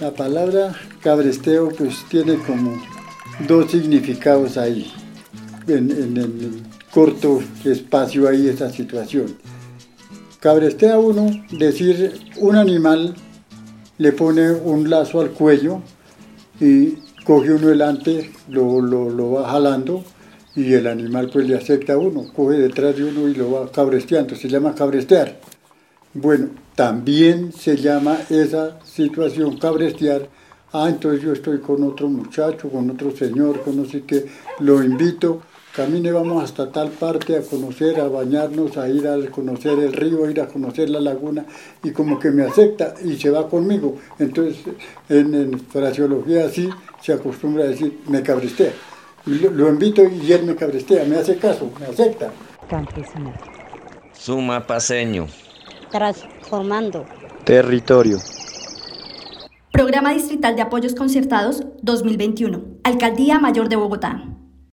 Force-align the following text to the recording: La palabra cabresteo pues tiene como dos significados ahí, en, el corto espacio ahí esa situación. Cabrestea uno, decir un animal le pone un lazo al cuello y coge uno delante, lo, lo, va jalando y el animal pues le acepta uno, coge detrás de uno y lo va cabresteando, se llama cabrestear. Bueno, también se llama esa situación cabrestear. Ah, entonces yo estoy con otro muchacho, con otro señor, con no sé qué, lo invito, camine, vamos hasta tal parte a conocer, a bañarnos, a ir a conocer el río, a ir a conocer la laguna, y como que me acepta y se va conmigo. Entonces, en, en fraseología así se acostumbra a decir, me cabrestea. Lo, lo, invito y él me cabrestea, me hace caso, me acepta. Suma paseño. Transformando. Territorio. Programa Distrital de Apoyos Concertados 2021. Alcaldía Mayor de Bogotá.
La 0.00 0.12
palabra 0.12 0.74
cabresteo 1.02 1.68
pues 1.68 2.04
tiene 2.08 2.36
como 2.38 2.82
dos 3.46 3.70
significados 3.70 4.56
ahí, 4.56 4.92
en, 5.68 6.16
el 6.16 6.62
corto 6.90 7.40
espacio 7.64 8.28
ahí 8.28 8.48
esa 8.48 8.70
situación. 8.70 9.36
Cabrestea 10.40 10.98
uno, 10.98 11.30
decir 11.52 12.12
un 12.38 12.56
animal 12.56 13.14
le 13.98 14.10
pone 14.10 14.50
un 14.50 14.90
lazo 14.90 15.20
al 15.20 15.30
cuello 15.30 15.80
y 16.60 16.98
coge 17.24 17.52
uno 17.52 17.68
delante, 17.68 18.32
lo, 18.48 18.80
lo, 18.80 19.30
va 19.30 19.48
jalando 19.48 20.02
y 20.56 20.72
el 20.72 20.88
animal 20.88 21.30
pues 21.32 21.46
le 21.46 21.56
acepta 21.56 21.96
uno, 21.96 22.32
coge 22.34 22.56
detrás 22.56 22.96
de 22.96 23.04
uno 23.04 23.28
y 23.28 23.34
lo 23.34 23.52
va 23.52 23.70
cabresteando, 23.70 24.34
se 24.34 24.48
llama 24.48 24.74
cabrestear. 24.74 25.38
Bueno, 26.14 26.50
también 26.76 27.52
se 27.52 27.76
llama 27.76 28.18
esa 28.30 28.80
situación 28.84 29.58
cabrestear. 29.58 30.28
Ah, 30.72 30.88
entonces 30.88 31.22
yo 31.22 31.32
estoy 31.32 31.58
con 31.58 31.82
otro 31.82 32.08
muchacho, 32.08 32.68
con 32.68 32.88
otro 32.88 33.10
señor, 33.16 33.62
con 33.62 33.76
no 33.76 33.84
sé 33.84 34.02
qué, 34.02 34.26
lo 34.60 34.82
invito, 34.82 35.42
camine, 35.74 36.12
vamos 36.12 36.42
hasta 36.42 36.70
tal 36.70 36.90
parte 36.90 37.36
a 37.36 37.42
conocer, 37.42 38.00
a 38.00 38.06
bañarnos, 38.06 38.76
a 38.76 38.88
ir 38.88 39.08
a 39.08 39.18
conocer 39.28 39.78
el 39.80 39.92
río, 39.92 40.24
a 40.24 40.30
ir 40.30 40.40
a 40.40 40.46
conocer 40.46 40.88
la 40.88 41.00
laguna, 41.00 41.46
y 41.82 41.90
como 41.90 42.18
que 42.20 42.30
me 42.30 42.44
acepta 42.44 42.94
y 43.04 43.16
se 43.16 43.30
va 43.30 43.48
conmigo. 43.48 43.96
Entonces, 44.20 44.62
en, 45.08 45.34
en 45.34 45.60
fraseología 45.60 46.46
así 46.46 46.68
se 47.00 47.12
acostumbra 47.12 47.64
a 47.64 47.68
decir, 47.68 48.00
me 48.08 48.22
cabrestea. 48.22 48.72
Lo, 49.26 49.50
lo, 49.50 49.68
invito 49.68 50.02
y 50.04 50.30
él 50.32 50.44
me 50.44 50.54
cabrestea, 50.54 51.04
me 51.06 51.16
hace 51.16 51.36
caso, 51.36 51.72
me 51.80 51.86
acepta. 51.86 52.30
Suma 54.12 54.64
paseño. 54.64 55.26
Transformando. 55.90 57.04
Territorio. 57.44 58.18
Programa 59.72 60.12
Distrital 60.12 60.54
de 60.54 60.62
Apoyos 60.62 60.94
Concertados 60.94 61.62
2021. 61.82 62.62
Alcaldía 62.84 63.38
Mayor 63.38 63.68
de 63.68 63.76
Bogotá. 63.76 64.22